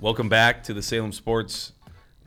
[0.00, 1.72] Welcome back to the Salem Sports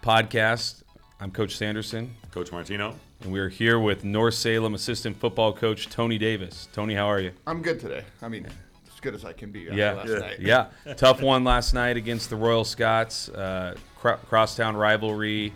[0.01, 0.83] Podcast.
[1.19, 2.95] I'm Coach Sanderson, Coach Martino.
[3.21, 6.67] and we are here with North Salem assistant football coach Tony Davis.
[6.73, 7.31] Tony, how are you?
[7.47, 8.03] I'm good today.
[8.21, 10.17] I mean, as good as I can be Yeah, last yeah.
[10.17, 10.39] night.
[10.39, 10.93] yeah.
[10.95, 13.29] Tough one last night against the Royal Scots.
[13.29, 15.53] Uh, cro- crosstown rivalry,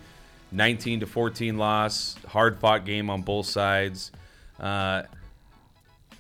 [0.52, 2.16] 19 to 14 loss.
[2.28, 4.12] Hard fought game on both sides.
[4.60, 5.04] Uh,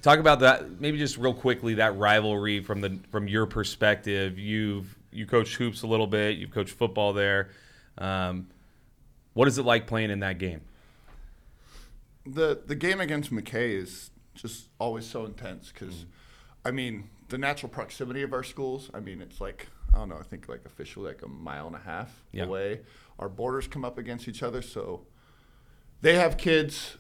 [0.03, 4.37] talk about that maybe just real quickly that rivalry from the from your perspective.
[4.37, 6.37] You've you coached hoops a little bit.
[6.37, 7.49] You've coached football there.
[7.97, 8.47] Um,
[9.33, 10.61] what is it like playing in that game?
[12.25, 16.05] The the game against McKay is just always so intense because, Mm.
[16.65, 18.89] I mean, the natural proximity of our schools.
[18.93, 20.17] I mean, it's like I don't know.
[20.17, 22.43] I think like officially like a mile and a half Yeah.
[22.43, 22.81] away.
[23.19, 25.05] Our borders come up against each other, so
[26.01, 26.97] they have kids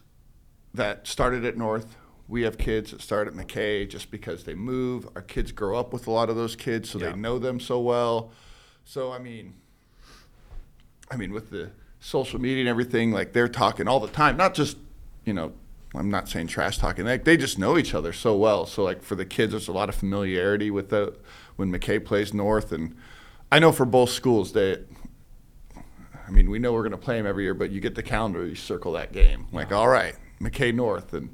[0.73, 1.97] that started at North.
[2.29, 5.07] We have kids that start at McKay just because they move.
[5.15, 7.11] Our kids grow up with a lot of those kids, so Yeah.
[7.11, 8.31] they know them so well.
[8.83, 9.55] So I mean,
[11.09, 14.35] I mean, with the social media and everything, like they're talking all the time.
[14.37, 14.77] Not just,
[15.25, 15.53] you know,
[15.95, 17.05] I'm not saying trash talking.
[17.05, 18.65] Like they just know each other so well.
[18.65, 21.15] So like for the kids, there's a lot of familiarity with the
[21.55, 22.95] when McKay plays North, and
[23.51, 24.85] I know for both schools that.
[26.27, 28.03] I mean, we know we're going to play them every year, but you get the
[28.03, 29.47] calendar, you circle that game.
[29.53, 31.33] Like, all right, McKay North, and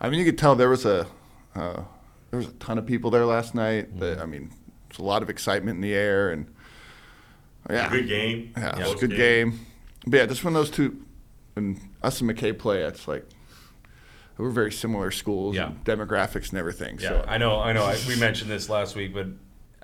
[0.00, 1.06] I mean, you could tell there was a
[1.54, 1.82] uh,
[2.30, 3.98] there was a ton of people there last night.
[3.98, 4.50] That I mean,
[4.90, 6.46] it's a lot of excitement in the air, and
[7.68, 8.52] yeah, Good game.
[8.56, 9.60] yeah, it was a good game.
[10.06, 11.04] But yeah, just when those two,
[11.54, 13.24] when us and McKay play, it's like
[14.36, 15.66] we're very similar schools, Yeah.
[15.68, 16.98] and demographics and everything.
[17.00, 17.58] Yeah, so I know.
[17.60, 17.84] I know.
[17.84, 19.26] I, we mentioned this last week, but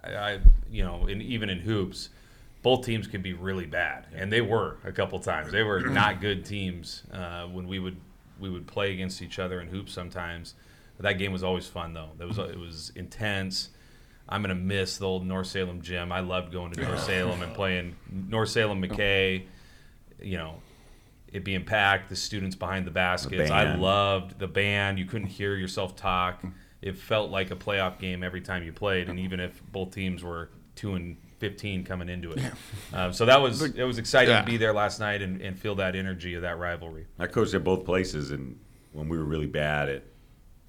[0.04, 0.38] I, I
[0.70, 2.10] you know, in, even in hoops,
[2.62, 5.50] both teams can be really bad, and they were a couple times.
[5.50, 7.96] They were not good teams uh, when we would
[8.38, 10.54] we would play against each other in hoops sometimes.
[10.96, 12.10] But that game was always fun, though.
[12.20, 13.70] It was it was intense.
[14.28, 16.12] I'm gonna miss the old North Salem gym.
[16.12, 19.44] I loved going to North Salem and playing North Salem McKay.
[20.20, 20.62] You know,
[21.32, 23.50] it being packed, the students behind the baskets.
[23.50, 24.98] I loved the band.
[24.98, 26.42] You couldn't hear yourself talk.
[26.80, 30.22] It felt like a playoff game every time you played, and even if both teams
[30.22, 32.40] were two and fifteen coming into it,
[32.92, 34.40] um, so that was it was exciting Yeah.
[34.40, 37.06] to be there last night and, and feel that energy of that rivalry.
[37.18, 38.58] I coached at both places, and
[38.92, 40.02] when we were really bad at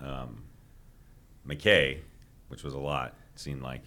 [0.02, 0.44] um,
[1.48, 2.00] McKay,
[2.48, 3.81] which was a lot, it seemed like,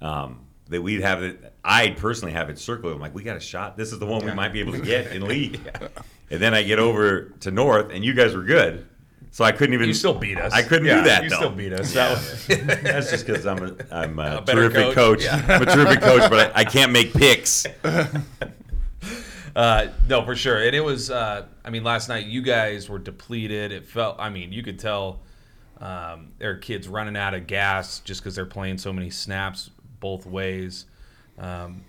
[0.00, 1.52] um, that we'd have it.
[1.64, 2.94] I'd personally have it circled.
[2.94, 3.76] I'm like, we got a shot.
[3.76, 5.60] This is the one we might be able to get in league.
[6.30, 8.86] And then I get over to North, and you guys were good.
[9.34, 9.88] So I couldn't even.
[9.88, 10.52] You still beat us.
[10.52, 11.24] I couldn't Yeah, do that.
[11.24, 11.36] You though.
[11.36, 11.92] still beat us.
[11.92, 12.46] That was-
[12.84, 15.26] That's just because I'm a, I'm a, A terrific coach.
[15.26, 15.48] coach.
[15.48, 17.66] I'm a terrific coach, but I, I can't make picks.
[19.56, 20.60] Uh, no, for sure.
[20.64, 23.70] And it was, uh, I mean, last night you guys were depleted.
[23.70, 25.20] It felt, I mean, you could tell
[25.80, 29.70] um, there are kids running out of gas just because they're playing so many snaps
[30.00, 30.86] both ways.
[31.38, 31.82] Um,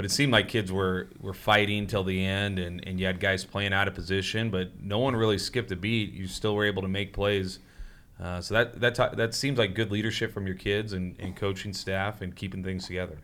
[0.00, 3.20] but it seemed like kids were, were fighting till the end, and, and you had
[3.20, 6.14] guys playing out of position, but no one really skipped a beat.
[6.14, 7.58] You still were able to make plays.
[8.18, 11.74] Uh, so that that that seems like good leadership from your kids and, and coaching
[11.74, 13.18] staff and keeping things together.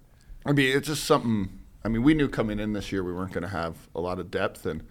[0.45, 1.61] I mean, it's just something.
[1.83, 4.19] I mean, we knew coming in this year we weren't going to have a lot
[4.19, 4.87] of depth, and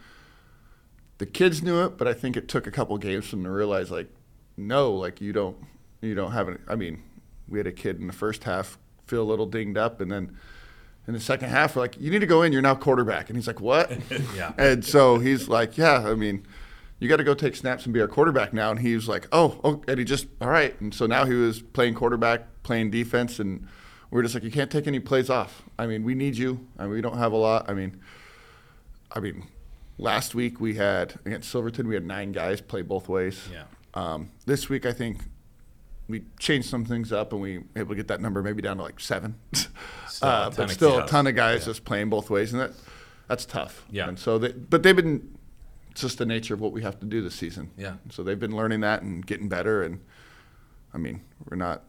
[1.20, 2.00] the kids knew it.
[2.00, 4.10] But I think it took a couple games for them to realize, like,
[4.58, 5.58] no, like you don't,
[6.02, 6.62] you don't have it.
[6.68, 7.04] I mean,
[7.48, 10.36] we had a kid in the first half feel a little dinged up, and then
[11.08, 12.52] in the second half, we're like, you need to go in.
[12.52, 13.92] You're now quarterback, and he's like, what?
[14.36, 14.54] Yeah.
[14.58, 16.04] And so he's like, yeah.
[16.08, 16.46] I mean,
[17.00, 18.72] you got to go take snaps and be our quarterback now.
[18.72, 20.80] And he was like, oh, oh, and he just, all right.
[20.82, 23.68] And so now he was playing quarterback, playing defense, and
[24.10, 25.64] we're just like, you can't take any plays off.
[25.78, 26.66] I mean, we need you.
[26.78, 27.70] I mean, we don't have a lot.
[27.70, 28.00] I mean,
[29.12, 29.48] I mean,
[29.98, 33.48] last week we had against Silverton, we had nine guys play both ways.
[33.52, 33.64] Yeah.
[33.94, 35.20] Um, this week, I think
[36.08, 38.78] we changed some things up and we were able to get that number maybe down
[38.78, 39.36] to like seven.
[40.16, 42.72] Still uh, but still, a ton of guys just playing both ways, and that
[43.28, 43.86] that's tough.
[43.92, 44.08] Yeah.
[44.08, 45.38] And so, they, but they've been
[45.92, 47.72] it's just the nature of what we have to do this season.
[47.78, 47.96] Yeah.
[48.10, 50.00] So they've been learning that and getting better, and
[50.94, 51.84] I mean, we're not.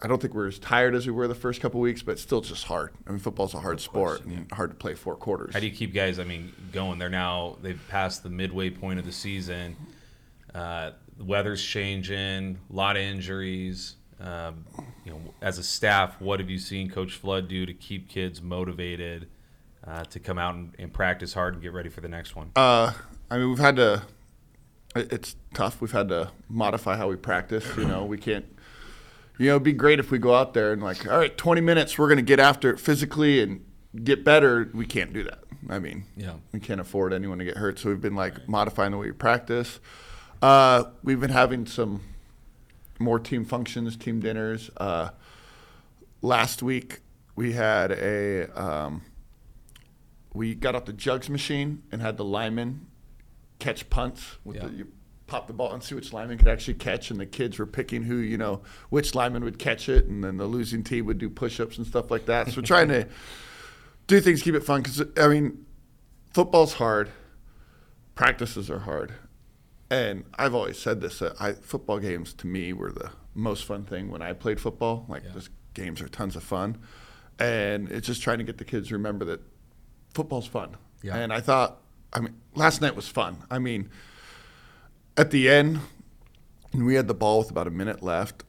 [0.00, 2.22] I don't think we're as tired as we were the first couple weeks, but it's
[2.22, 2.92] still just hard.
[3.06, 5.54] I mean, football's a hard sport and hard to play four quarters.
[5.54, 6.20] How do you keep guys?
[6.20, 6.98] I mean, going?
[6.98, 9.76] They're now they've passed the midway point of the season.
[10.54, 13.96] Uh, the weather's changing, a lot of injuries.
[14.20, 14.64] Um,
[15.04, 18.42] you know, as a staff, what have you seen Coach Flood do to keep kids
[18.42, 19.28] motivated
[19.86, 22.50] uh, to come out and, and practice hard and get ready for the next one?
[22.56, 22.92] Uh,
[23.30, 24.02] I mean, we've had to.
[24.96, 25.80] It's tough.
[25.80, 27.64] We've had to modify how we practice.
[27.76, 28.46] You know, we can't.
[29.38, 31.60] You know, it'd be great if we go out there and like, all right, 20
[31.60, 33.64] minutes, we're going to get after it physically and
[34.02, 34.68] get better.
[34.74, 35.44] We can't do that.
[35.68, 36.32] I mean, Yeah.
[36.52, 37.78] we can't afford anyone to get hurt.
[37.78, 39.78] So we've been like modifying the way we practice.
[40.42, 42.00] Uh, we've been having some
[42.98, 44.70] more team functions, team dinners.
[44.76, 45.10] Uh,
[46.22, 47.00] last week
[47.36, 49.02] we had a um,
[50.34, 52.86] we got out the jugs machine and had the linemen
[53.58, 54.66] catch punts with Yeah.
[54.66, 54.88] the you
[55.26, 58.02] pop the ball and see which lineman could actually catch and the kids were picking
[58.02, 61.28] who you know which lineman would catch it and then the losing team would do
[61.28, 63.06] push-ups and stuff like that so trying to
[64.06, 65.66] do things keep it fun because i mean
[66.32, 67.10] football's hard
[68.14, 69.12] practices are hard
[69.90, 73.84] and i've always said this that I, football games to me were the most fun
[73.84, 75.32] thing when i played football like Yeah.
[75.32, 76.76] just games are tons of fun
[77.38, 79.40] and it's just trying to get the kids to remember that
[80.12, 81.16] football's fun Yeah.
[81.16, 81.80] and i thought
[82.12, 83.88] i mean last night was fun i mean
[85.16, 85.80] at the end,
[86.72, 88.44] and we had the ball with about a minute left.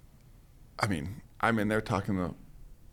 [0.77, 2.35] I mean, I'm in there talking to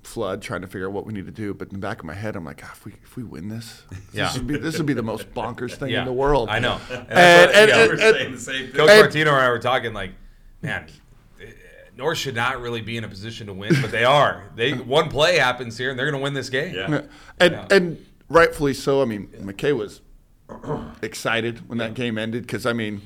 [0.06, 1.52] Flood, trying to figure out what we need to do.
[1.52, 3.48] But in the back of my head, I'm like, ah, if we if we win
[3.48, 3.82] this,
[4.12, 4.24] Yeah.
[4.28, 6.00] this would be this would be the most bonkers thing Yeah.
[6.00, 6.48] in the world.
[6.48, 6.80] I know.
[6.90, 8.72] And And, that's what- and, yeah, and- We're and- saying the same thing.
[8.74, 10.12] Coach And- Martino and I were talking like,
[10.62, 10.86] man,
[11.40, 11.46] eh,
[11.96, 14.44] North should not really be in a position to win, but they are.
[14.54, 16.74] They one play happens here, and they're going to win this game.
[16.74, 17.02] Yeah.
[17.40, 17.66] and Yeah.
[17.70, 19.02] and rightfully so.
[19.02, 20.00] I mean, McKay was
[21.02, 23.02] excited when that game ended because I mean,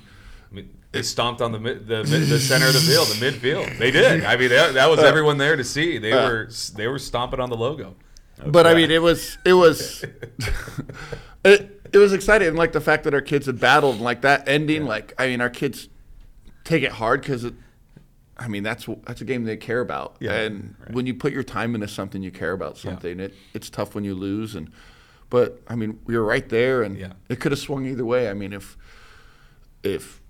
[0.50, 3.78] I mean, they stomped on the the the center of the field, the midfield.
[3.78, 4.24] They did.
[4.24, 5.98] I mean, that, that was everyone there to see.
[5.98, 6.28] They Uh.
[6.28, 7.94] were they were stomping on the logo.
[8.44, 10.04] But I mean, it was it was
[11.44, 14.22] it, it was exciting, and like the fact that our kids had battled, and like
[14.22, 14.84] that ending.
[14.86, 15.88] Like I mean, our kids
[16.64, 17.46] take it hard because.
[18.36, 20.32] I mean, that's that's a game they care about, Yeah.
[20.32, 23.20] and when you put your time into something, you care about something.
[23.20, 24.72] It it's tough when you lose, and
[25.28, 27.12] but I mean, we were right there, and Yeah.
[27.28, 28.30] it could have swung either way.
[28.30, 28.78] I mean, if
[29.82, 30.22] if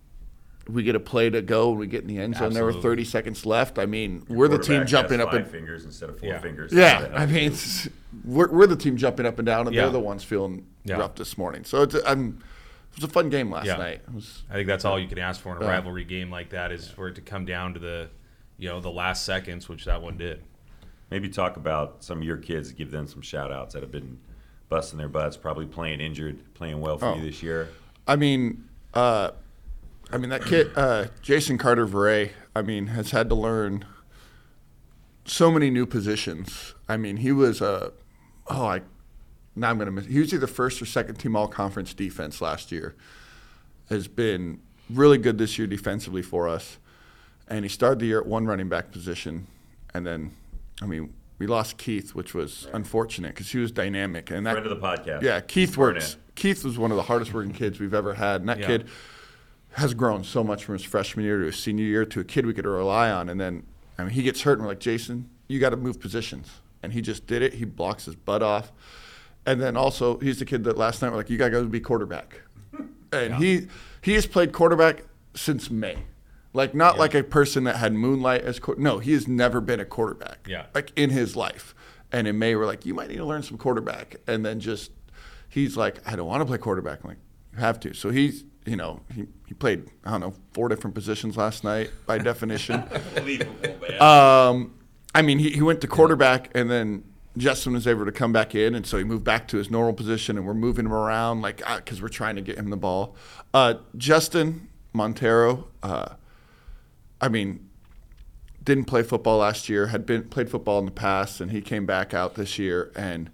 [0.73, 2.73] we get a play to go and we get in the end zone, there were
[2.73, 3.79] 30 seconds left.
[3.79, 6.39] I mean, we're the team jumping has up and fingers instead of four Yeah.
[6.41, 6.73] fingers.
[6.73, 7.53] yeah, I mean,
[8.25, 9.83] we're, we're the team jumping up and down, and Yeah.
[9.83, 10.97] they're the ones feeling Yeah.
[10.99, 11.65] rough this morning.
[11.65, 12.39] So it's, I'm,
[12.93, 13.77] it was a fun game last Yeah.
[13.77, 14.03] night.
[14.09, 15.71] It was, I think that's all you can ask for in a Yeah.
[15.73, 18.09] rivalry game like that is for it to come down to the,
[18.59, 20.43] you know, the last seconds, which that one did.
[21.11, 24.19] Maybe talk about some of your kids, give them some shout outs that have been
[24.69, 27.15] busting their butts, probably playing injured, playing well for Oh.
[27.17, 27.69] you this year.
[28.07, 28.65] I mean,
[28.95, 29.31] uh,
[30.12, 32.31] I mean that kid, uh, Jason Carter Vare.
[32.55, 33.85] I mean, has had to learn
[35.25, 36.75] so many new positions.
[36.89, 37.93] I mean, he was a,
[38.49, 38.81] oh, I,
[39.55, 40.07] now I'm gonna miss.
[40.07, 42.95] He was either first or second team all conference defense last year.
[43.89, 46.79] Has been really good this year defensively for us,
[47.49, 49.47] and he started the year at one running back position,
[49.95, 50.33] and then,
[50.83, 54.67] I mean, we lost Keith, which was unfortunate because he was dynamic and that Friend
[54.67, 55.23] of the podcast.
[55.23, 56.17] yeah, Keith works.
[56.35, 58.67] Keith was one of the hardest working kids we've ever had, and that Yeah.
[58.67, 58.89] kid
[59.73, 62.45] has grown so much from his freshman year to his senior year to a kid
[62.47, 63.29] we could rely on.
[63.29, 63.67] And then,
[63.99, 66.49] I mean, he gets hurt, and we're like, Jason, you got to move positions,
[66.83, 67.55] and he just did it.
[67.55, 68.73] He blocks his butt off,
[69.47, 71.65] and then also he's the kid that last night we're like, you got to go
[71.65, 72.41] be quarterback,
[73.13, 73.69] and he
[74.03, 75.99] he has played quarterback since May.
[76.53, 79.79] Like not like a person that had moonlight as quar- no, he has never been
[79.79, 80.47] a quarterback.
[80.49, 80.67] Yeah.
[80.75, 81.75] like in his life.
[82.11, 84.17] And in May, we're like, you might need to learn some quarterback.
[84.27, 84.91] And then just,
[85.49, 87.05] he's like, I don't want to play quarterback.
[87.05, 87.19] I'm like,
[87.53, 87.95] you have to.
[87.95, 91.91] So he's, you know, he, he played, I don't know, four different positions last night
[92.07, 92.83] by definition.
[93.17, 94.75] Unbelievable, um,
[95.15, 97.05] I mean, he, he went to quarterback and then
[97.37, 98.75] Justin was able to come back in.
[98.75, 101.62] And so he moved back to his normal position and we're moving him around like,
[101.77, 103.17] because we're trying to get him the ball.
[103.55, 106.15] Uh, Justin Montero, uh,
[107.21, 107.69] I mean,
[108.62, 111.87] didn't play football last year, had been played football in the past, and he came
[111.87, 112.93] back out this year.
[112.95, 113.31] And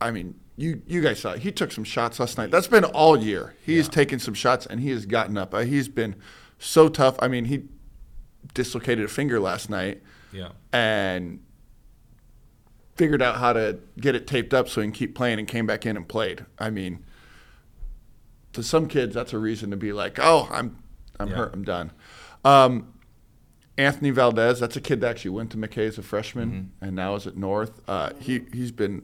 [0.00, 1.38] I mean, you you guys saw it.
[1.40, 2.50] he took some shots last night.
[2.50, 3.54] That's been all year.
[3.64, 5.54] He's has taken some shots, and he has gotten up.
[5.54, 6.16] Uh, he's been
[6.58, 7.16] so tough.
[7.20, 7.62] I mean, he
[8.54, 10.48] dislocated a finger last night Yeah.
[10.72, 11.38] and
[12.96, 15.66] figured out how to get it taped up so he can keep playing, and came
[15.66, 16.44] back in and played.
[16.58, 17.04] I mean,
[18.52, 20.76] to some kids, that's a reason to be like, "Oh, I'm
[21.20, 21.36] I'm Yeah.
[21.36, 21.54] hurt.
[21.54, 21.92] I'm done."
[22.44, 22.94] Um,
[23.76, 27.14] Anthony Valdez, that's a kid that actually went to McKay as a freshman and now
[27.14, 27.80] is at North.
[27.88, 29.02] Uh, he he's been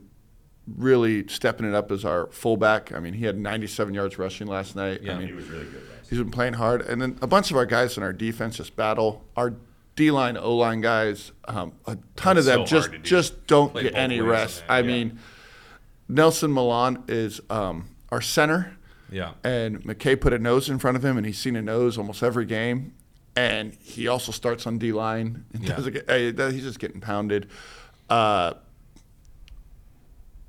[0.67, 2.93] really stepping it up as our fullback.
[2.93, 5.03] I mean, he had 97 yards rushing last night.
[5.03, 5.15] Yeah.
[5.15, 5.83] I mean, he was really good.
[5.91, 8.57] Last he's been playing hard, and then a bunch of our guys in our defense
[8.57, 9.25] just battle.
[9.37, 9.55] Our
[9.97, 12.99] D line, O line guys, um, a ton That's of them so just do.
[12.99, 14.65] just don't Play get any rest.
[14.69, 14.87] I yeah.
[14.87, 15.19] mean,
[16.09, 18.77] Nelson Milan is um, our center.
[19.11, 19.33] Yeah.
[19.45, 22.23] And McKay put a nose in front of him, and he's seen a nose almost
[22.23, 22.95] every game.
[23.37, 25.45] And he also starts on D line.
[25.53, 25.81] and Yeah.
[25.91, 27.49] get- He's just getting pounded.
[28.11, 28.55] Uh,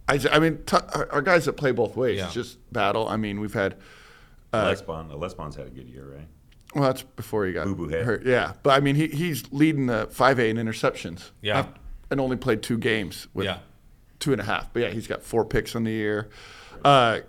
[0.07, 2.29] I, I mean, t- our our guys that play both ways Yeah.
[2.29, 3.07] just battle.
[3.07, 3.73] I mean, we've had.
[3.73, 3.81] year.
[4.53, 6.27] Uh, Lesbon, Lesbon's had a good year, right?
[6.73, 8.05] well, that's before he got Boo-boo head.
[8.05, 8.25] hurt.
[8.25, 11.31] Yeah, but I mean, he, he's leading the five A in interceptions.
[11.41, 11.61] Yeah.
[11.61, 11.69] Af-
[12.11, 13.59] and only played two games with Yeah.
[14.19, 14.71] two and a half.
[14.73, 16.29] But yeah, he's got four picks on the year.
[16.83, 17.21] Uh,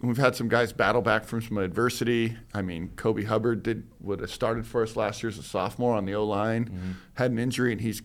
[0.00, 2.36] we've had some guys battle back from some adversity.
[2.52, 5.94] I mean, Kobe Hubbard did would have started for us last year as a sophomore
[5.94, 6.90] on the O line, Mm-hmm.
[7.14, 8.02] had an injury and he's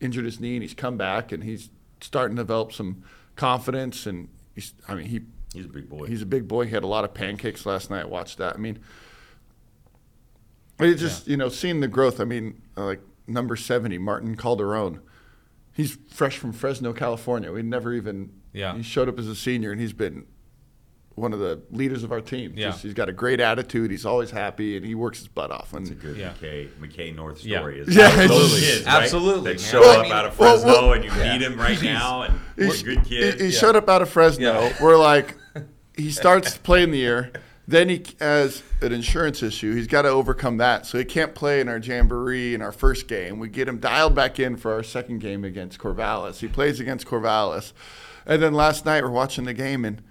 [0.00, 1.70] injured his knee and he's come back and he's
[2.00, 3.02] starting to develop some
[3.36, 5.20] confidence, and he's, I mean, he
[5.54, 6.06] He's a big boy.
[6.06, 6.64] he's a big boy.
[6.64, 8.08] He had a lot of pancakes last night.
[8.08, 8.54] Watched that.
[8.54, 8.78] I mean,
[10.80, 12.20] it just you know seeing the growth.
[12.20, 15.00] I mean, uh, like number seventy, Martin Calderon.
[15.74, 17.52] He's fresh from Fresno, California.
[17.52, 18.32] We never even.
[18.52, 18.74] Yeah.
[18.76, 20.26] He showed up as a senior, and he's been
[21.14, 22.54] one of the leaders of our team.
[22.56, 22.70] Yeah.
[22.70, 23.90] Just- he's got a great attitude.
[23.90, 25.72] He's always happy, and he works his butt off.
[25.74, 26.32] And It's a good Yeah.
[26.40, 27.58] McKay, McKay North Yeah.
[27.58, 27.80] story.
[27.80, 28.60] Is Yeah, absolutely.
[28.60, 29.52] kids, right, Absolutely.
[29.52, 29.66] that Yeah.
[29.68, 32.22] show Well, I up mean- out of Fresno well- and you meet him right now,
[32.22, 33.38] and what a good kid.
[33.40, 34.44] He, he showed up out of Fresno.
[34.62, 34.76] Yeah.
[34.80, 35.36] We're like,
[35.96, 37.30] he starts playing the year.
[37.68, 39.74] Then he has an insurance issue.
[39.74, 40.84] He's got to overcome that.
[40.84, 43.38] So he can't play in our jamboree in our first game.
[43.38, 46.40] We get him dialed back in for our second game against Corvallis.
[46.40, 47.72] He plays against Corvallis.
[48.26, 50.02] And then last night we're watching the game, and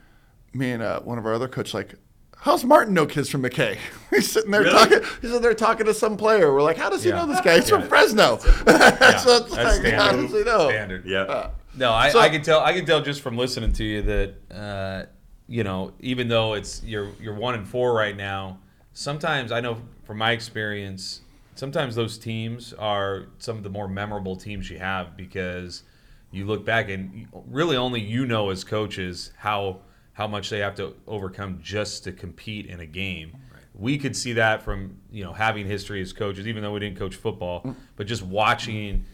[0.54, 1.96] me and uh, one of our other coaches like,
[2.38, 3.78] How's Martin know kids from McKay?
[4.10, 4.74] He's sitting there Really?
[4.74, 5.00] talking.
[5.22, 6.52] He's sitting there talking to some player.
[6.52, 7.18] We're like, how does he Yeah.
[7.18, 7.58] know this guy?
[7.60, 7.88] He's from Yeah.
[7.88, 8.38] Fresno.
[8.40, 10.22] so it's That's like, how standard.
[10.24, 10.70] does he know?
[10.70, 11.06] Standard.
[11.06, 11.22] yeah.
[11.22, 12.60] Uh, No, I, So- I can tell.
[12.62, 15.06] I can tell just from listening to you that uh,
[15.48, 18.58] you know, even though it's you're you're one and four right now,
[18.94, 21.22] sometimes I know from my experience,
[21.56, 25.84] sometimes those teams are some of the more memorable teams you have because
[26.32, 29.82] you look back and really only you know as coaches how
[30.22, 33.36] how much they have to overcome just to compete in a game.
[33.74, 37.00] We could see that from you know having history as coaches, even though we didn't
[37.00, 39.06] coach football, but just watching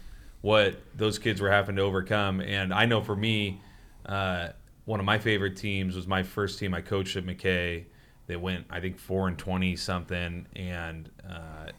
[0.41, 2.41] what those kids were having to overcome.
[2.41, 3.61] And I know for me,
[4.05, 4.49] uh,
[4.83, 7.85] one of my favorite teams was my first team I coached at McKay.
[8.25, 11.71] They went, I think, four and twenty something, and uh,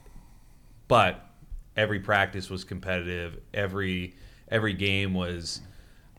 [0.86, 1.22] but
[1.76, 3.40] every practice was competitive.
[3.52, 4.14] Every
[4.50, 5.60] every game was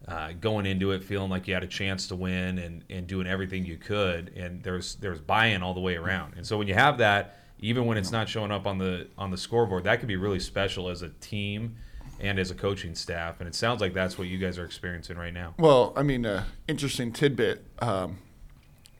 [0.09, 3.27] uh, going into it feeling like you had a chance to win and, and doing
[3.27, 4.35] everything you could.
[4.35, 6.33] And there's there's buy-in all the way around.
[6.35, 9.29] And so when you have that, even when it's not showing up on the on
[9.29, 11.75] the scoreboard, that could be really special as a team
[12.19, 13.39] and as a coaching staff.
[13.39, 15.53] And it sounds like that's what you guys are experiencing right now.
[15.59, 17.63] Well, I mean, uh, interesting tidbit.
[17.79, 18.17] Um,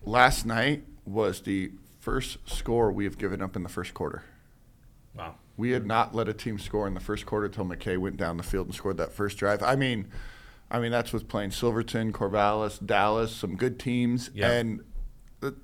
[0.04, 4.24] last night was the first score we have given up in the first quarter.
[5.16, 5.36] Wow.
[5.58, 8.38] We had not let a team score in the first quarter until McKay went down
[8.38, 9.62] the field and scored that first drive.
[9.62, 10.08] I mean,
[10.72, 14.52] I mean that's with playing Silverton, Corvallis, Dallas, some good teams, Yeah.
[14.52, 14.82] and
[15.40, 15.56] the-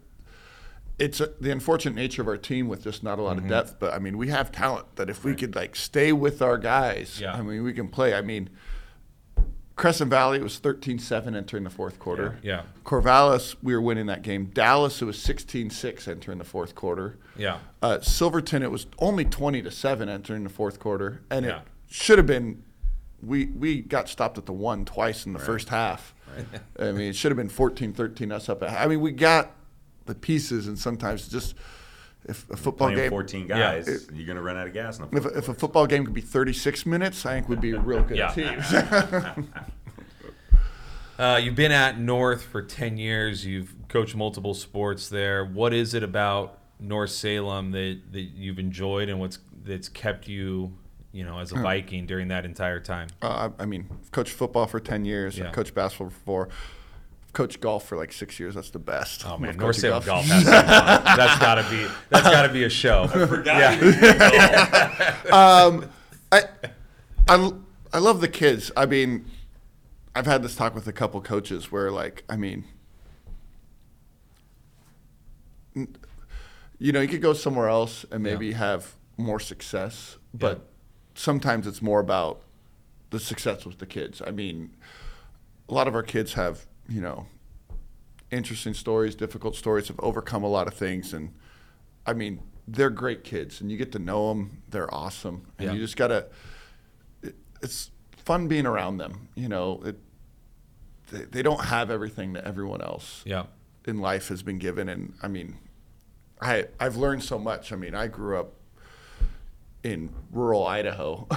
[0.98, 3.46] it's uh the unfortunate nature of our team with just not a lot Mm-hmm.
[3.46, 3.76] of depth.
[3.80, 7.20] But I mean, we have talent that if we could like stay with our guys,
[7.22, 7.34] Yeah.
[7.34, 8.14] I mean, we can play.
[8.14, 8.50] I mean,
[9.76, 12.40] Crescent Valley it was 13-7 entering the fourth quarter.
[12.42, 12.62] Yeah.
[12.86, 14.46] Corvallis, we were winning that game.
[14.46, 17.18] Dallas, it was 16-6 entering the fourth quarter.
[17.36, 17.58] Yeah.
[17.82, 21.24] Uh, Silverton, it was only 20 to 7 entering the fourth quarter.
[21.30, 21.58] And Yeah.
[21.60, 22.64] it should have been,
[23.26, 26.14] we, we got stopped at the one twice in the first half.
[26.80, 28.62] I mean, it should have been 14 13 us up.
[28.64, 29.52] At, I mean, we got
[30.06, 31.56] the pieces, and sometimes just
[32.28, 33.10] if a football game.
[33.10, 33.58] 14 Yeah.
[33.58, 35.00] guys, you're going to run out of gas.
[35.00, 37.62] In the If, a- if a football game could be 36 minutes, I think would
[37.62, 38.32] be a real good Yeah.
[38.32, 39.46] team.
[41.18, 43.46] Uh, you've been at North for 10 years.
[43.46, 45.46] You've coached multiple sports there.
[45.46, 50.74] What is it about North Salem that, that you've enjoyed and what's that's kept you,
[51.16, 53.08] you know, as a Viking during that entire time?
[53.22, 55.38] Uh, I I mean, I've coached football for 10 years.
[55.38, 55.48] Yeah.
[55.48, 56.50] I've coached basketball for four.
[57.24, 58.56] I've coached golf for like six years.
[58.56, 59.26] That's the best.
[59.26, 60.26] Oh man, North coaching Salem golf.
[60.26, 60.52] Has to be.
[61.16, 63.08] That's gotta be that's gotta be a show.
[63.46, 65.16] Yeah.
[65.32, 65.90] um,
[66.34, 66.42] I,
[67.30, 67.52] I,
[67.94, 68.72] I love the kids.
[68.76, 69.26] I mean,
[70.14, 72.66] I've had this talk with a couple coaches where, like, I mean,
[75.74, 80.64] you know, you could go somewhere else and maybe have more success, but Yeah.
[81.16, 82.42] Sometimes it's more about
[83.10, 84.22] the success with the kids.
[84.26, 84.76] I mean,
[85.70, 87.28] a lot of our kids have, you know,
[88.32, 91.34] interesting stories, difficult stories, have overcome a lot of things, and
[92.06, 94.62] I mean, they're great kids, and you get to know them.
[94.70, 95.74] They're awesome, and Yeah.
[95.74, 96.28] you just gotta.
[97.22, 99.30] It, it's fun being around them.
[99.36, 99.98] You know, it,
[101.12, 103.46] they, they don't have everything that everyone else Yeah.
[103.86, 105.58] in life has been given, and I mean,
[106.42, 107.72] I I've learned so much.
[107.72, 108.54] I mean, I grew up
[109.86, 111.28] in rural Idaho,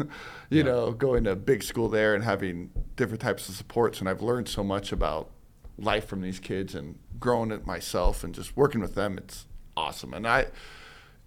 [0.50, 4.22] you know, going to big school there and having different types of supports, and I've
[4.22, 5.30] learned so much about
[5.76, 9.18] life from these kids and growing it myself and just working with them.
[9.18, 9.44] It's
[9.76, 10.46] awesome, and I,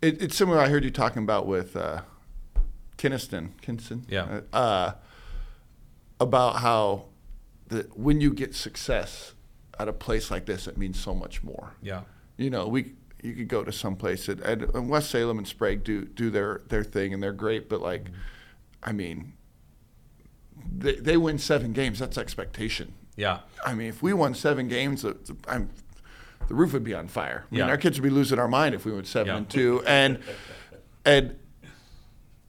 [0.01, 0.57] it, it's similar.
[0.59, 2.01] I heard you talking about with uh,
[2.97, 4.41] Kinnison, Kinnison, Yeah.
[4.51, 4.93] uh,
[6.19, 7.05] about how
[7.67, 9.33] the when you get success
[9.79, 12.01] at a place like this, it means so much more Yeah.
[12.37, 12.93] you know, we
[13.23, 16.61] you could go to some place and, and West Salem and Sprague do do their
[16.69, 18.07] their thing and they're great, but like,
[18.83, 19.33] I mean,
[20.77, 21.99] they they win seven games.
[21.99, 22.93] That's expectation.
[23.15, 23.39] Yeah.
[23.65, 25.13] I mean, if we won seven games, uh,
[25.47, 25.69] I'm,
[26.47, 27.43] the roof would be on fire.
[27.51, 27.69] I mean, Yeah.
[27.69, 29.37] our kids would be losing our mind if we went seven Yeah.
[29.37, 29.83] and two.
[29.85, 30.19] And
[31.05, 31.35] and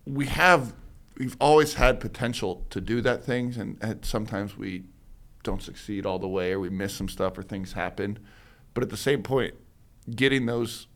[0.06, 0.74] we have
[1.18, 4.84] we've always had potential to do that things, and, and sometimes we
[5.42, 8.18] don't succeed all the way, or we miss some stuff, or things happen.
[8.74, 9.54] But at the same point,
[10.14, 10.86] getting those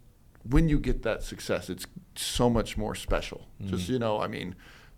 [0.48, 3.46] when you get that success, it's so much more special.
[3.60, 3.76] Mm-hmm.
[3.76, 4.54] Just you know, I mean,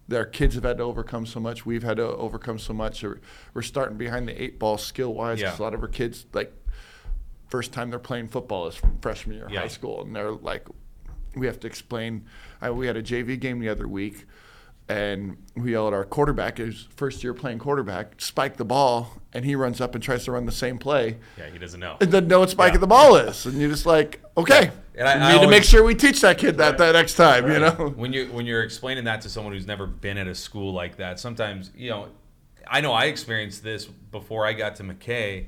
[0.07, 1.65] their kids have had to overcome so much.
[1.65, 3.03] We've had to overcome so much.
[3.05, 3.21] Or
[3.55, 5.41] we're starting behind the eight ball skill wise.
[5.41, 5.57] Yeah.
[5.59, 6.53] A lot of our kids like
[7.49, 9.61] first time they're playing football is freshman year Yeah.
[9.61, 10.67] high school, and they're like,
[11.35, 12.27] we have to explain.
[12.61, 14.27] I, we had a JV game the other week,
[14.89, 19.45] and we yell at our quarterback, who's first year playing quarterback, spike the ball, and
[19.45, 21.97] he runs up and tries to run the same play, Yeah, he doesn't know.
[22.01, 22.81] and doesn't know what spiking Yeah.
[22.81, 25.65] the ball is, and you're just like, okay, And I- we I need to make
[25.65, 27.93] sure we teach that kid that that next time, you know.
[27.97, 30.97] when you when you're explaining that to someone who's never been at a school like
[30.97, 32.09] that, sometimes you know,
[32.67, 35.47] I know I experienced this before I got to McKay.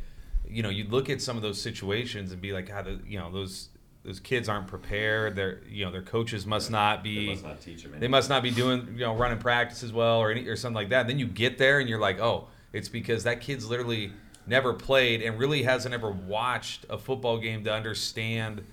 [0.48, 3.18] You know, you'd look at some of those situations and be like, God, the- you
[3.18, 3.69] know, those
[4.04, 5.36] those kids aren't prepared.
[5.36, 7.26] Their you know their coaches must not be.
[7.26, 9.92] They must not teach 'em They must not be doing you know running practice as
[9.92, 11.06] well or any or something like that.
[11.06, 14.12] Then you get there and you're like, oh, it's because that kid's literally
[14.46, 18.64] never played and really hasn't ever watched a football game to understand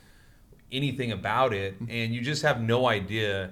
[0.72, 1.90] anything about it mm-hmm.
[1.90, 3.52] and you just have no idea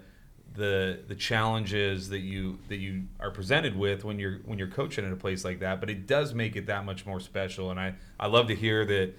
[0.55, 5.05] the the challenges that you that you are presented with when you're when you're coaching
[5.05, 7.79] at a place like that but it does make it that much more special and
[7.79, 9.13] I I love to hear that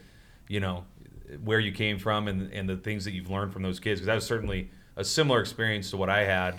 [0.49, 0.85] you know
[1.45, 4.07] where you came from and and the things that you've learned from those kids because
[4.07, 6.55] that was certainly a similar experience to what I had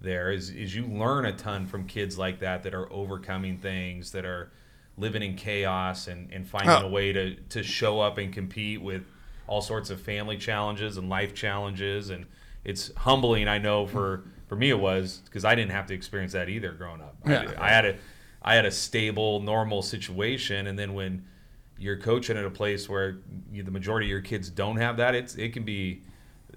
[0.00, 4.12] there is is you learn a ton from kids like that that are overcoming things
[4.12, 4.50] that are
[4.96, 6.86] living in chaos and, and finding Oh.
[6.86, 9.04] a way to, to show up and compete with
[9.46, 12.26] all sorts of family challenges and life challenges and
[12.64, 16.32] it's humbling I know for for me it was because I didn't have to experience
[16.32, 17.52] that either growing up Yeah.
[17.58, 17.96] I, I had a
[18.42, 21.24] I had a stable normal situation and then when
[21.82, 23.18] you're coaching at a place where
[23.50, 26.00] you, the majority of your kids don't have that it's it can be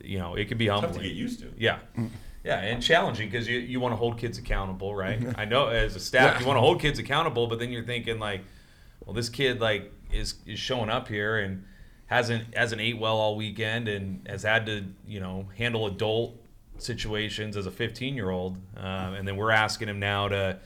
[0.03, 0.93] you know it can be humbling.
[0.93, 1.51] Tough to get used to.
[1.57, 1.79] yeah.
[2.43, 5.19] Yeah, and challenging because you, you want to hold kids accountable, right?
[5.35, 8.19] I know as a staff you want to hold kids accountable, but then you're thinking
[8.19, 8.41] like,
[9.03, 11.65] well, this kid like is is showing up here and
[12.05, 16.39] hasn't hasn't ate well all weekend and has had to you know handle adult
[16.77, 20.59] situations as a 15 year old, um, and then we're asking him now to,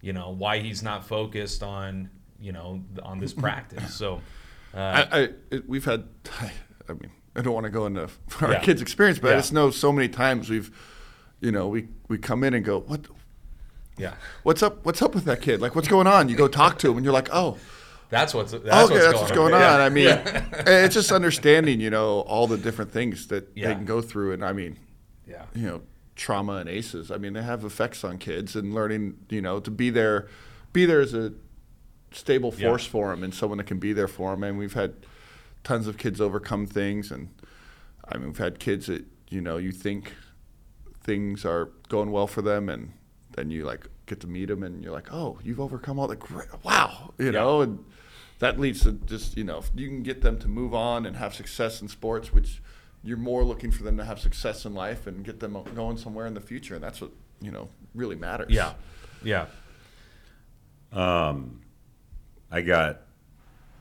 [0.00, 3.94] you know, why he's not focused on you know on this practice.
[3.94, 4.20] So,
[4.74, 6.04] uh, I, I it, we've had,
[6.88, 8.08] I mean, I don't want to go into
[8.40, 8.60] our Yeah.
[8.60, 9.38] kids' experience, but I Yeah.
[9.40, 10.70] just know so many times we've,
[11.40, 13.02] you know, we we come in and go, what,
[13.98, 15.60] yeah, what's up, what's up with that kid?
[15.60, 16.28] Like, what's going on?
[16.28, 17.58] You go talk to him, and you're like, oh,
[18.08, 19.60] that's what's that's okay, what's that's going what's going on.
[19.60, 19.84] Yeah.
[19.84, 23.68] I mean, it's just understanding, you know, all the different things that Yeah.
[23.68, 24.78] they can go through, and I mean,
[25.28, 25.44] yeah.
[25.54, 25.82] you know,
[26.16, 27.10] trauma and ACEs.
[27.10, 30.28] I mean, they have effects on kids, and learning, you know, to be there,
[30.72, 31.32] be there as a
[32.12, 32.68] stable Yeah.
[32.68, 34.42] force for them, and someone that can be there for them.
[34.42, 34.94] And we've had
[35.64, 37.28] tons of kids overcome things, and
[38.08, 40.14] I mean, we've had kids that you know you think
[41.02, 42.92] things are going well for them, and
[43.36, 46.16] then you like get to meet them, and you're like, oh, you've overcome all the
[46.16, 47.84] great, wow, you know, and
[48.40, 51.16] that leads to just you know, if you can get them to move on and
[51.16, 52.60] have success in sports, which
[53.04, 56.26] you're more looking for them to have success in life and get them going somewhere
[56.26, 58.50] in the future, and that's what you know really matters.
[58.50, 58.72] Yeah,
[59.22, 59.46] yeah.
[60.92, 61.60] Um,
[62.50, 63.00] I got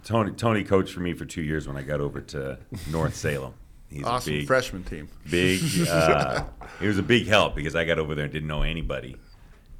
[0.03, 0.31] Tony.
[0.31, 2.59] Tony coached for me for two years when I got over to
[2.91, 3.53] North Salem.
[3.89, 5.09] He's awesome a big, freshman team.
[5.29, 5.61] big.
[5.89, 6.43] Uh,
[6.79, 9.15] it was a big help because I got over there and didn't know anybody.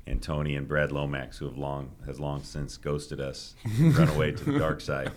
[0.08, 4.32] And Tony and Brad Lomax, who have long has long since ghosted us, run away
[4.32, 5.12] to the dark side,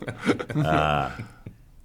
[0.55, 1.11] uh,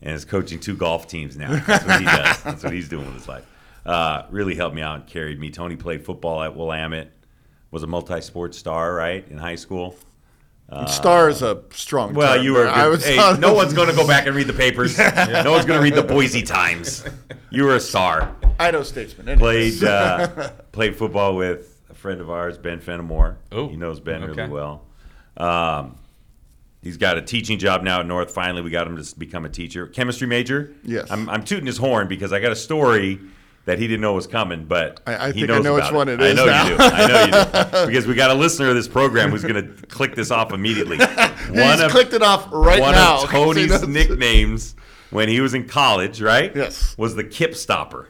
[0.02, 1.56] and is coaching two golf teams now.
[1.66, 2.44] That's what he does.
[2.44, 3.46] That's what he's doing with his life.
[3.86, 5.50] Uh, really helped me out and carried me.
[5.50, 7.14] Tony played football at Willamette,
[7.72, 9.96] was a multi-sport star, right, in high school.
[10.88, 12.14] Star is a strong.
[12.14, 12.68] Well, term you were.
[12.68, 14.98] I was Hey, no one's going to go back and read the papers.
[15.28, 17.06] No one's going to read the Boise Times.
[17.50, 18.36] You were a star.
[18.60, 19.30] Idaho statesman.
[19.30, 19.80] anyways.
[19.80, 23.38] Played uh, played football with a friend of ours, Ben Fenimore.
[23.52, 24.42] Oh, he knows Ben okay.
[24.42, 24.84] really well.
[25.38, 25.96] Um,
[26.82, 28.32] he's got a teaching job now at North.
[28.32, 30.74] Finally, we got him to become a teacher, chemistry major.
[30.84, 31.10] Yes.
[31.10, 33.20] I'm, I'm tooting his horn because I got a story
[33.68, 35.84] that he didn't know was coming, but I- I he think I knows know which
[35.84, 36.64] about one it I know now.
[36.68, 36.84] you do.
[36.84, 39.86] I know you do because we got a listener of this program who's going to
[39.88, 40.98] click this off immediately.
[41.54, 43.24] He's clicked it off right one now.
[43.24, 44.76] of 'cause he Tony's nicknames
[45.12, 46.54] when he was in college, right?
[46.56, 46.96] Yes.
[46.98, 48.10] Was the Kip Stopper.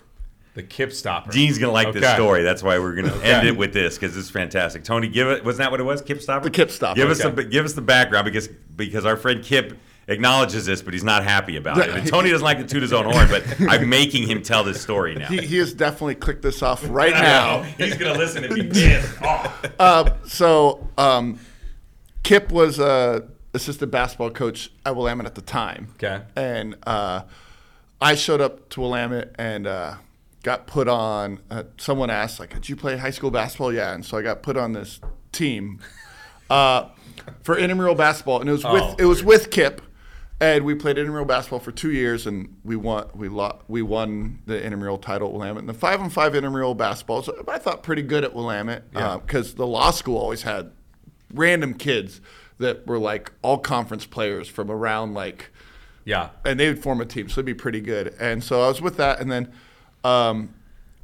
[0.54, 1.32] The Kip Stopper.
[1.32, 2.42] Gene's gonna like this story.
[2.44, 4.84] That's why we're gonna end it with this because it's fantastic.
[4.84, 5.44] Tony, give it.
[5.46, 6.02] Wasn't that what it was?
[6.02, 6.46] Kip Stopper.
[6.46, 9.78] The Kip Stopper, Give us the give us the background because because our friend Kip
[10.08, 11.90] acknowledges this, but he's not happy about it.
[11.90, 14.82] And Tony doesn't like to toot his own horn, but I'm making him tell this
[14.82, 15.28] story now.
[15.28, 17.64] He, he has definitely clicked this off right now.
[17.64, 19.66] he's gonna listen and be pissed off.
[19.80, 21.40] Uh, so um,
[22.24, 23.22] Kip was uh,
[23.54, 25.90] assistant basketball coach at Willamette at the time.
[25.96, 26.22] Okay.
[26.36, 27.24] And uh,
[28.00, 29.96] I showed up to Willamette and uh,
[30.44, 31.40] got put on.
[31.52, 34.42] Uh, someone asked, like, "Did you play high school basketball?" Yeah, and so I got
[34.44, 35.00] put on this
[35.32, 35.80] team
[36.50, 36.90] uh,
[37.44, 39.82] for intramural basketball, and it was Oh, with it was with Kip,
[40.40, 44.40] and we played intramural basketball for two years, and we won we lo- we won
[44.46, 45.58] the intramural title at Willamette.
[45.60, 49.18] And the five on five intramural basketball, so I thought pretty good at Willamette Yeah.
[49.18, 50.72] because the law school always had
[51.34, 52.22] random kids
[52.60, 55.50] that were like all conference players from around like
[56.06, 56.30] Yeah.
[56.46, 58.16] and they would form a team, so it'd be pretty good.
[58.20, 59.52] And so I was with that, and then
[60.04, 60.54] um,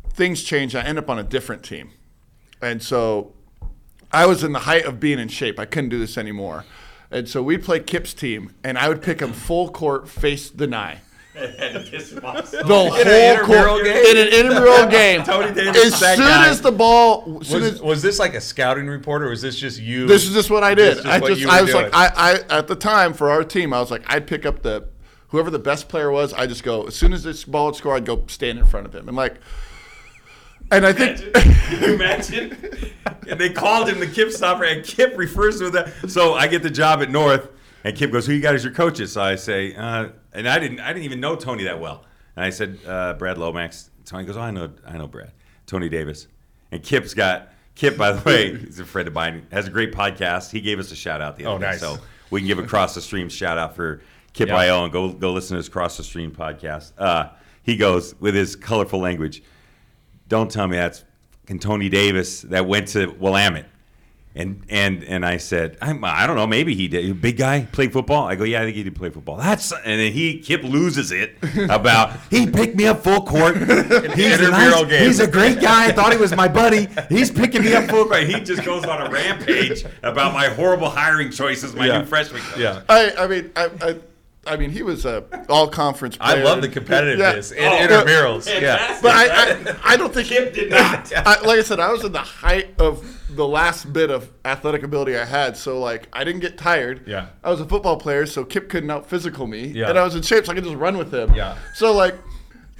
[0.10, 0.76] things changed.
[0.76, 1.89] I end up on a different team,
[2.62, 3.34] and so
[4.12, 5.60] I was in the height of being in shape.
[5.60, 6.65] I couldn't do this anymore,
[7.13, 10.65] and so we'd play Kip's team, and I would pick him full court, face the
[10.67, 10.99] deny.
[11.34, 14.06] The whole intramural court game?
[14.06, 15.23] in an intramural game.
[15.26, 16.47] Tony Davis as is that soon guy.
[16.49, 19.58] as the ball, soon Was, as, was this like a scouting report or was this
[19.58, 20.06] just you?
[20.06, 20.99] this is just what I did.
[20.99, 21.86] is I what just you I was doing.
[21.86, 24.62] like I, I at the time for our team I was like I'd pick up
[24.62, 24.88] the
[25.30, 26.34] whoever the best player was.
[26.34, 28.86] I just go as soon as this ball would score, I'd go stand in front
[28.86, 29.38] of him and like.
[30.77, 31.19] And I think
[31.81, 32.57] you imagine?
[33.29, 35.93] and they called him the Kip stopper, and Kip refers to that.
[36.09, 37.49] So I get the job at North,
[37.83, 40.59] and Kip goes, "Who you got as your coaches?" So I say, uh, and I
[40.59, 42.05] didn't, I didn't even know Tony that well.
[42.36, 45.31] And I said, uh, "Brad Lomax." Tony goes, oh, "I know, I know Brad."
[45.65, 46.27] Tony Davis,
[46.71, 47.97] and Kip's got Kip.
[47.97, 49.45] By the way, he's a friend of mine.
[49.51, 50.51] Has a great podcast.
[50.51, 51.79] He gave us a shout out the other Oh, day, nice.
[51.79, 51.97] so
[52.31, 54.01] we can give a cross the stream shout out for
[54.33, 54.57] Kip Yeah.
[54.57, 56.91] IO and go go listen to his cross the stream podcast.
[56.97, 57.29] Uh,
[57.62, 59.41] he goes with his colorful language
[60.34, 61.04] don't tell me that's
[61.41, 63.67] fucking Tony Davis that went to Willamette.
[64.36, 67.22] And and and I said, I'm, I don't know, maybe he did.
[67.22, 68.26] Big guy, played football.
[68.26, 69.38] I go, yeah, I think he did play football.
[69.38, 71.36] That's and then he Kip loses it
[71.69, 73.58] about he picked me up full court.
[73.58, 75.06] He's a, intramural game.
[75.06, 75.86] he's a great guy.
[75.89, 76.88] I thought he was my buddy.
[77.10, 78.24] He's picking me up full court.
[78.24, 82.00] He just goes on a rampage about my horrible hiring choices my Yeah.
[82.00, 82.41] new freshman.
[82.41, 82.60] coach.
[82.60, 82.82] Yeah.
[82.89, 83.69] I I mean I.
[83.82, 83.96] I
[84.45, 87.86] I mean, he was a all conference I love the competitiveness Yeah.
[87.86, 88.62] in Oh, intramurals.
[88.62, 88.99] Yeah.
[89.01, 89.25] But I,
[89.71, 91.12] I, I don't think Kip did not.
[91.15, 94.84] I, like I said, I was in the height of the last bit of athletic
[94.84, 95.56] ability I had.
[95.56, 97.08] So like, I didn't get tired.
[97.08, 97.27] Yeah.
[97.43, 99.89] I was a football player, so Kip couldn't out physical me, Yeah.
[99.89, 101.34] and I was in shape, so I could just run with him.
[101.34, 101.58] Yeah.
[101.75, 102.15] So like,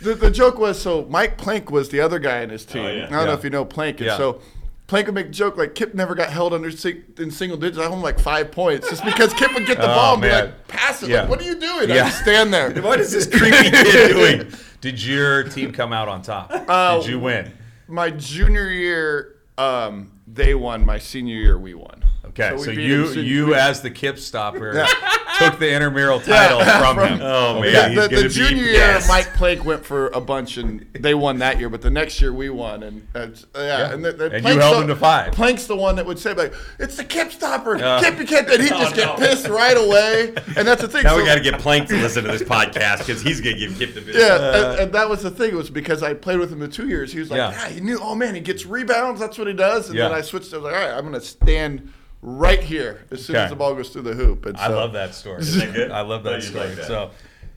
[0.02, 2.84] the, the joke was so Mike Plank was the other guy in his team.
[2.86, 3.06] Oh, yeah.
[3.08, 4.18] I don't know if you know Plank, and Yeah.
[4.18, 4.42] so.
[4.88, 7.80] Plank would make a joke like Kip never got held under sing, in single digits.
[7.80, 10.30] I home like five points just because Kip would get the Oh, ball and be
[10.30, 11.10] like, pass it.
[11.10, 11.22] Yeah.
[11.22, 11.90] Like, what are you doing?
[11.90, 11.96] Yeah.
[11.96, 12.72] I just stand there.
[12.82, 14.52] What is this creepy kid doing?
[14.82, 16.52] Did your team come out on top?
[16.52, 17.54] Uh, Did you win?
[17.88, 20.86] My junior year, um, they won.
[20.86, 22.04] My senior year, we won.
[22.40, 24.74] Okay, we so, you you we- as the Kip stopper
[25.38, 27.20] took the intramural title from, from- him.
[27.22, 27.72] Oh, man.
[27.74, 29.08] Yeah, he's the, gonna the be junior year, pissed.
[29.08, 31.70] Mike Plank went for a bunch, and they won that year.
[31.70, 33.94] But the next year, we won, and uh, yeah, Yeah.
[33.94, 35.32] and, the, the And you held the- him to five.
[35.34, 38.02] Plank's the one that would say like, "It's the Kip stopper, Uh.
[38.02, 40.34] Kip, you can't," and he'd just get pissed right away.
[40.58, 41.04] And that's the thing.
[41.04, 43.58] Now so- we got to get Plank to listen to this podcast because he's gonna
[43.58, 44.18] give Kip the business.
[44.24, 45.52] Yeah, and, and that was the thing.
[45.52, 47.14] It was because I played with him in two years.
[47.14, 47.52] He was like, Yeah.
[47.52, 48.00] yeah, he knew.
[48.02, 49.20] Oh man, he gets rebounds.
[49.20, 49.90] That's what he does.
[49.90, 50.08] And Yeah.
[50.10, 50.52] then I switched.
[50.52, 51.92] I was like, all right, I'm going to stand
[52.26, 53.44] right here as soon Okay.
[53.44, 54.46] as the ball goes through the hoop.
[54.46, 55.40] And I love that story.
[55.42, 55.92] Isn't that good?
[55.92, 56.68] I love Oh, that you story.
[56.70, 56.86] like that.
[56.88, 57.12] So,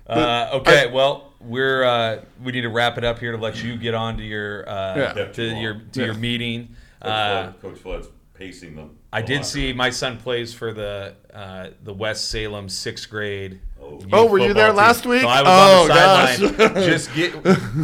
[0.09, 3.77] uh, okay, well, we're uh, we need to wrap it up here to let you
[3.77, 5.25] get on to your uh, Yeah.
[5.33, 6.19] to your to your Yeah.
[6.21, 6.77] meeting.
[7.01, 8.97] Uh, Coach Flood's pacing them.
[9.13, 13.61] I did see my son plays for the uh, the West Salem sixth grade.
[13.81, 14.01] Oh.
[14.13, 14.77] Oh, were you there team.
[14.77, 15.21] last week?
[15.23, 16.37] So I was Oh, on the gosh.
[16.59, 16.85] sideline.
[16.91, 17.35] Just get.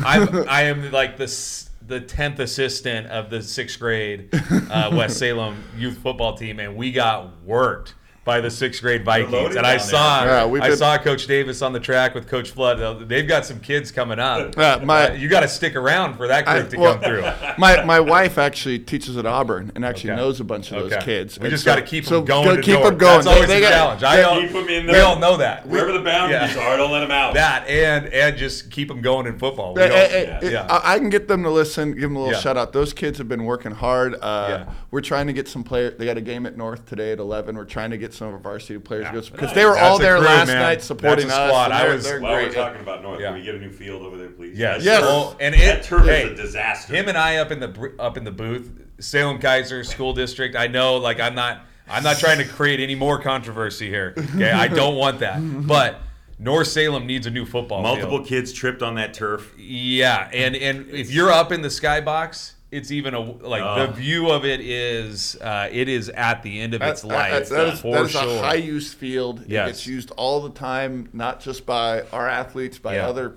[0.04, 4.30] I'm, I am like the s- the tenth assistant of the sixth grade
[4.70, 9.56] uh, West Salem youth football team, and we got worked by the sixth grade Vikings.
[9.56, 10.24] And I saw.
[10.24, 12.80] Yeah, we've I been- saw Coach Davis on the track with Coach Flood.
[12.80, 14.54] Uh, They've got some kids coming up.
[14.62, 17.02] Yeah, my- Uh, you got to stick around for that group I- to well, come
[17.02, 17.22] through.
[17.58, 20.20] my my wife actually teaches at Auburn and actually Okay.
[20.20, 21.38] knows a bunch of those kids.
[21.38, 22.44] We And just so- got to keep so them going.
[22.48, 22.84] go- to keep North.
[22.90, 23.14] them going.
[23.16, 24.02] That's always They- the they got- challenge.
[24.04, 25.04] I they- all, Keep 'em in we there.
[25.04, 25.66] all know that.
[25.66, 26.62] Wherever the boundaries Yeah.
[26.68, 27.34] are, don't let them out.
[27.34, 29.74] that and and just keep them going in football.
[29.74, 30.66] We Hey, don't- hey, hey, yeah.
[30.70, 31.92] I I can get them to listen.
[31.92, 32.40] Give them a little Yeah.
[32.40, 32.72] shout out.
[32.72, 34.14] Those kids have been working hard.
[34.22, 34.64] Uh, Yeah.
[34.92, 35.94] We're trying to get some players.
[35.98, 37.56] They got a game at North today at eleven.
[37.56, 39.10] We're trying to get some of our varsity players Yeah.
[39.20, 39.52] because Nice.
[39.54, 40.58] they were all That's a there crew, last man.
[40.58, 41.48] night supporting That's a us.
[41.50, 41.64] squad.
[41.66, 43.26] and I was- they're While we're talking about North, Yeah.
[43.28, 44.58] can we get a new field over there, please?
[44.58, 44.82] Yes.
[44.84, 45.02] Yes.
[45.02, 46.94] Well, and That it, turf hey, is a disaster.
[46.94, 48.70] him and I up in the up in the booth,
[49.00, 50.54] Salem Keizer School District.
[50.56, 54.14] I know, like I'm not I'm not trying to create any more controversy here.
[54.36, 55.38] Okay, I don't want that.
[55.66, 56.00] But
[56.38, 58.28] North Salem needs a new football Multiple field.
[58.28, 59.52] kids tripped on that turf.
[59.58, 63.86] Yeah, and and if you're up in the skybox, it's even a like Oh.
[63.86, 67.48] the view of it is uh, it is at the end of its That- life
[67.48, 68.22] that- that is, for that is sure.
[68.22, 69.44] a high use field.
[69.46, 69.68] Yes.
[69.68, 73.08] It gets used all the time, not just by our athletes, by Yeah.
[73.08, 73.34] other.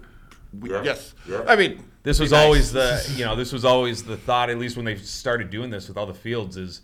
[0.58, 0.84] we- Yeah.
[0.84, 1.14] Yes.
[1.30, 1.42] Yeah.
[1.48, 2.42] I mean, This was nice.
[2.42, 5.70] always the you know this was always the thought at least when they started doing
[5.70, 6.80] this with all the fields is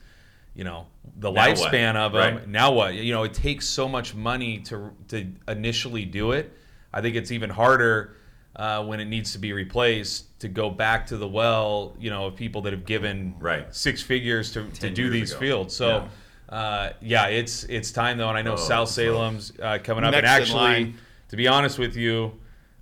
[0.53, 0.87] you know
[1.17, 1.57] the Now what?
[1.57, 2.47] lifespan of them Right.
[2.49, 6.51] now what you know it takes so much money to to initially do it
[6.93, 8.17] I think it's even harder
[8.57, 12.27] uh, when it needs to be replaced to go back to the well, you know,
[12.27, 13.73] of people that have given Right.
[13.73, 15.39] six figures to, to do these ago.
[15.39, 15.75] fields.
[15.75, 16.07] So,
[16.49, 20.11] uh, yeah, it's it's time though, and I know Oh, South Salem's uh, coming up.
[20.11, 20.93] Next and actually,
[21.29, 22.33] to be honest with you,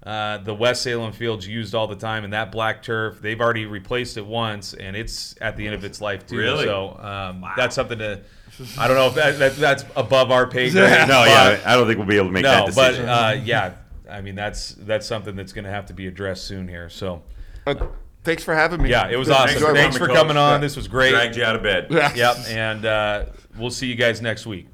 [0.03, 3.65] uh, the West Salem field's used all the time, and that black turf they've already
[3.65, 6.37] replaced it once, and it's at the end of its life too.
[6.37, 6.65] Really?
[6.65, 8.21] So um, that's something to.
[8.77, 11.07] I don't know if that, that that's above our pay grade.
[11.07, 13.09] No, but- yeah, I don't think we'll be able to make that no, but decision.
[13.09, 13.73] uh, yeah,
[14.09, 16.89] I mean that's that's something that's going to have to be addressed soon here.
[16.89, 17.21] So
[17.65, 17.91] But
[18.23, 18.89] thanks for having me.
[18.89, 19.55] yeah, it was awesome.
[19.55, 19.75] enjoyable.
[19.75, 20.15] Thanks for Coach.
[20.15, 20.53] coming on.
[20.53, 20.57] Yeah.
[20.59, 21.11] This was great.
[21.11, 21.87] Dragged you out of bed.
[21.89, 22.13] Yeah.
[22.15, 23.25] Yep, and uh,
[23.57, 24.67] we'll see you guys next week.